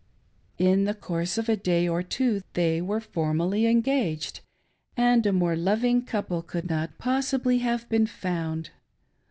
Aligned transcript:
In 0.57 0.85
the 0.85 0.95
course 0.95 1.37
of 1.37 1.47
a 1.47 1.55
day 1.55 1.87
or 1.87 2.01
two 2.01 2.41
they 2.53 2.81
were 2.81 2.99
formally" 2.99 3.67
engaged," 3.67 4.39
and 4.97 5.23
a 5.27 5.31
more 5.31 5.55
loving 5.55 6.01
couple 6.05 6.41
could 6.41 6.67
not 6.67 6.97
possibly 6.97 7.59
have 7.59 7.87
been 7.87 8.07
found. 8.07 8.71